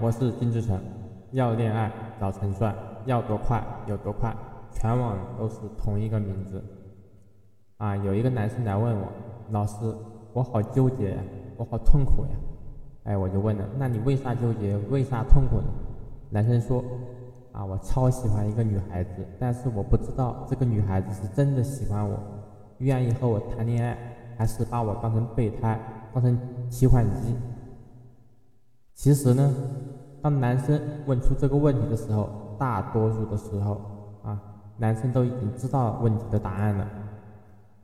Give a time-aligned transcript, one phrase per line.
[0.00, 0.78] 我是金志成。
[1.32, 4.34] 要恋爱找陈帅，要多快有多快，
[4.72, 6.62] 全网都是同一个名字。
[7.78, 9.08] 啊，有一个男生来问我，
[9.50, 9.74] 老师，
[10.32, 11.22] 我好纠结呀，
[11.56, 12.30] 我好痛苦呀。
[13.04, 15.66] 哎，我就问了，那你为啥纠结，为啥痛苦呢？
[16.30, 16.82] 男生说，
[17.52, 22.16] 啊，我超喜欢一个女孩子，但是我不知道这个女孩子是真的喜欢我，
[22.78, 23.98] 愿意和我谈恋爱，
[24.36, 25.78] 还是把我当成备胎，
[26.14, 26.38] 当成
[26.70, 27.34] 提款机。
[28.98, 29.54] 其实呢，
[30.20, 30.76] 当男生
[31.06, 33.80] 问出这个问题的时候，大多数的时候
[34.24, 34.42] 啊，
[34.76, 36.84] 男生都已经知道问题的答案了。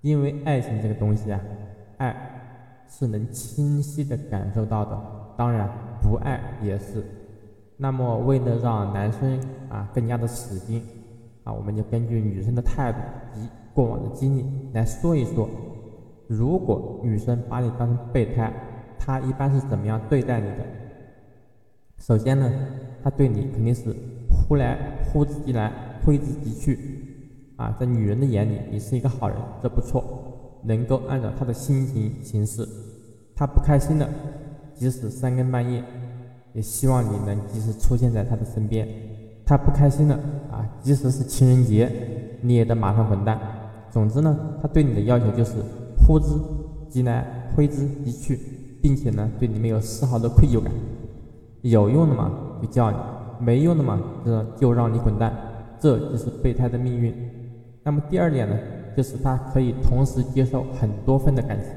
[0.00, 1.40] 因为爱情这个东西啊，
[1.98, 2.16] 爱
[2.88, 5.00] 是能清晰的感受到的，
[5.36, 5.70] 当然
[6.02, 7.04] 不爱也是。
[7.76, 9.38] 那么为了让男生
[9.68, 10.82] 啊更加的死心
[11.44, 12.98] 啊，我们就根据女生的态度
[13.32, 15.48] 及过往的经历来说一说，
[16.26, 18.52] 如果女生把你当成备胎，
[18.98, 20.66] 她一般是怎么样对待你的？
[21.98, 22.50] 首先呢，
[23.02, 23.94] 他对你肯定是
[24.28, 24.78] 呼来
[25.12, 25.72] 呼之即来，
[26.04, 26.78] 挥之即去，
[27.56, 32.66] 啊，在女人的眼里，你是一个好人，这不错，能够按照他的心情行事。
[33.34, 34.08] 他不开心了，
[34.74, 35.82] 即使三更半夜，
[36.52, 38.86] 也希望你能及时出现在他的身边。
[39.44, 40.14] 他不开心了，
[40.50, 41.90] 啊，即使是情人节，
[42.40, 43.40] 你也得马上滚蛋。
[43.90, 45.54] 总之呢，他对你的要求就是
[46.06, 46.26] 呼之
[46.88, 48.38] 即来，挥之即去，
[48.82, 50.72] 并且呢，对你没有丝毫的愧疚感。
[51.70, 52.96] 有用的嘛，就叫你；
[53.38, 55.32] 没用的嘛，就就让你滚蛋。
[55.78, 57.14] 这就是备胎的命运。
[57.82, 58.56] 那么第二点呢，
[58.96, 61.72] 就是他可以同时接受很多份的感情。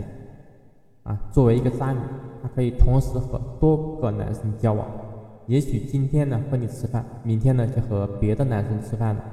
[1.03, 1.99] 啊，作为一个渣女，
[2.41, 4.85] 她可以同时和多个男生交往。
[5.47, 9.23] 也许今天呢和你吃饭，明天呢就和别的男生吃饭了。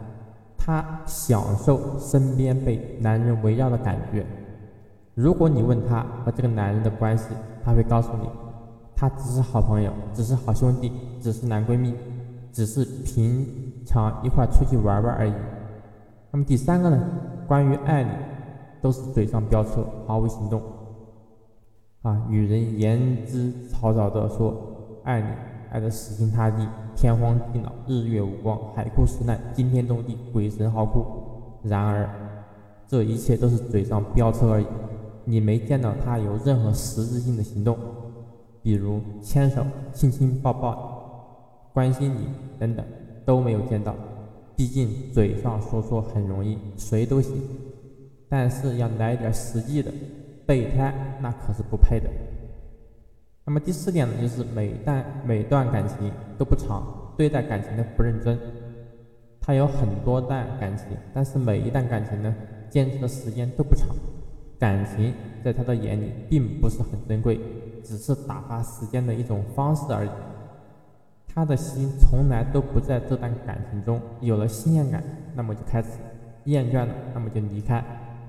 [0.57, 4.25] 她享受身边被男人围绕的感觉。
[5.15, 7.27] 如果你问她和这个男人的关系，
[7.65, 8.29] 她会告诉你。
[8.97, 11.95] 他只是好朋友，只是好兄弟，只是男闺蜜，
[12.51, 13.47] 只是平
[13.85, 15.33] 常一块出去玩玩而已。
[16.31, 16.99] 那么第三个呢？
[17.47, 18.11] 关于爱你，
[18.81, 20.63] 都是嘴上飙车，毫无行动。
[22.01, 24.55] 啊，女人言之凿凿的说
[25.05, 25.29] 爱你，
[25.71, 31.05] 爱的死心塌地，天荒地老，日月无光，海枯石烂，惊天动地，鬼神嚎哭。
[31.63, 32.09] 然而，
[32.89, 34.67] 这一切都是嘴上飙车而已，
[35.25, 37.77] 你没见到他有任何实质性的行动。
[38.67, 42.27] 比如牵手、亲亲抱抱、关心你
[42.59, 42.85] 等等
[43.25, 43.95] 都没有见到，
[44.57, 47.33] 毕竟嘴上说说很容易，谁都行，
[48.29, 49.93] 但是要来点实际的，
[50.45, 52.11] 备胎那可是不配的。
[53.45, 58.37] 那么第四点呢，就是每段每段感情都不长，对待感情的不认真。
[59.41, 62.35] 他有很多段感情，但是每一段感情呢，
[62.69, 63.95] 坚持的时间都不长，
[64.59, 65.13] 感情
[65.45, 67.41] 在他的眼里并不是很珍贵。
[67.85, 70.11] 只是打发时间的一种方式而已，
[71.33, 74.01] 他的心从来都不在这段感情中。
[74.21, 75.01] 有了新鲜感，
[75.37, 75.91] 那么就开始；
[76.47, 77.81] 厌倦了，那么就离开。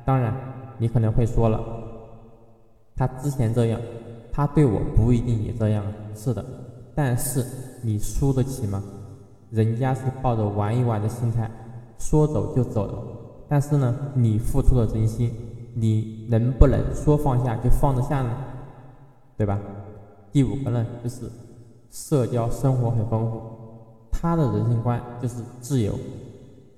[0.06, 0.32] 当然，
[0.78, 1.60] 你可能会说了，
[2.96, 3.82] 他之前这样，
[4.32, 5.84] 他对我不一定也这样。
[6.14, 6.46] 是的，
[6.94, 7.44] 但是
[7.82, 8.84] 你输得起吗？
[9.50, 11.50] 人家是抱着玩一玩的心态，
[11.98, 12.94] 说走就走的。
[13.50, 15.32] 但是呢，你付出了真心，
[15.80, 18.36] 你能不能说放下就放得下呢？
[19.38, 19.60] 对吧？
[20.32, 21.30] 第五个呢，就是
[21.92, 23.42] 社交生活很丰富，
[24.12, 25.94] 他的人生观就是自由，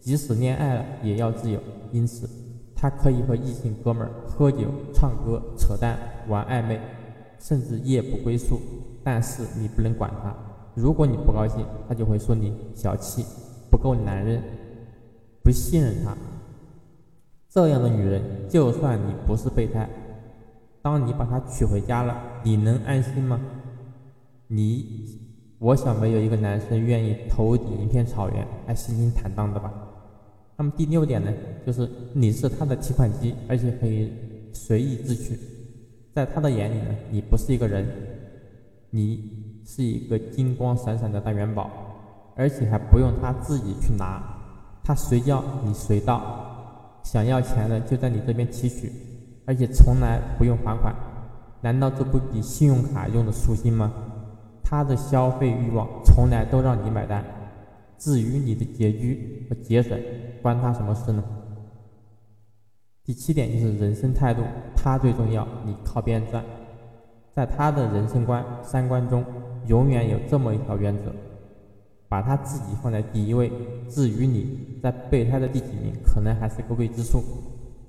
[0.02, 1.62] 即使恋爱了也要自由。
[1.94, 2.30] 因此，
[2.76, 6.78] 他可以和异性哥们儿喝酒、唱歌、扯淡、玩暧昧，
[7.40, 8.60] 甚至夜不归宿。
[9.02, 10.36] 但是你不能管他，
[10.76, 13.26] 如果你不高兴，他就会说你小气，
[13.72, 14.44] 不够男人，
[15.42, 16.18] 不信任他。
[17.52, 19.90] 这样的女人，就算你不是备胎。
[20.82, 23.40] 当你把她娶回家了，你能安心吗？
[24.48, 25.20] 你，
[25.58, 29.74] 我想没有一个男生愿意头顶一片草原还心惊坦荡的吧。
[30.58, 31.34] 那么第六点呢，
[31.66, 34.14] 就是你是他的提款机，而且可以
[34.54, 35.40] 随意支取。
[36.14, 37.86] 在他的眼里呢，你不是一个人，
[38.90, 41.70] 你是一个金光闪闪的大元宝，
[42.36, 44.22] 而且还不用他自己去拿，
[44.84, 46.39] 他随叫你随到，
[47.04, 48.92] 想要钱的就在你这边提取。
[49.46, 50.94] 而且从来不用还款，
[51.62, 53.92] 难道这不比信用卡用的舒心吗？
[54.64, 57.26] 他的消费欲望从来都让你买单，
[57.98, 60.00] 至于你的拮据和节省，
[60.44, 61.24] 关他什么事呢？
[63.04, 64.44] 第七点就是人生态度，
[64.76, 66.44] 他最重要，你靠边站。
[67.34, 69.26] 在他的人生观、三观中，
[69.66, 71.06] 永远有这么一条原则：
[72.10, 73.50] 把他自己放在第一位。
[73.88, 77.24] 至于你在备胎的第几名，可能还是个未知数。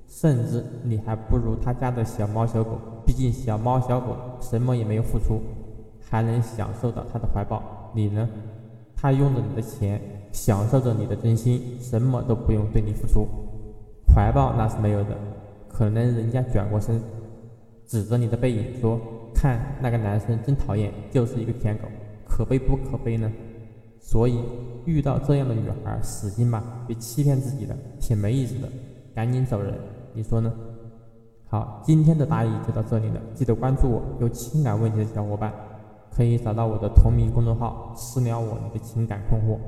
[0.07, 5.41] 甚至你还不如他家的小猫小狗，毕竟小猫小狗什么也没有付出，
[6.01, 7.93] 还能享受到他的怀抱。
[7.95, 8.29] 你呢？
[8.97, 10.01] 他用着你的钱，
[10.33, 13.27] 享受着你的真心，什么都不用对你付出，
[14.13, 15.17] 怀抱那是没有的。
[15.69, 17.01] 可能人家转过身，
[17.87, 19.01] 指着你的背影说
[19.33, 21.85] ：“看那个男生真讨厌，就是一个舔狗，
[22.29, 23.31] 可悲不可悲呢？”
[24.01, 24.41] 所以
[24.87, 28.69] 遇到这样的女孩，死心吧，别欺骗自己了，挺没意思的，
[29.15, 29.75] 赶紧走人。
[30.15, 30.53] 你说呢？
[31.47, 34.03] 好，今天的答疑就到这里了，记得关注我。
[34.21, 35.53] 有情感问题的小伙伴，
[36.11, 39.59] 可以找到我的同名公众号私聊我你的情感困惑。